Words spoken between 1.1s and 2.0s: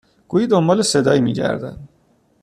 میگردد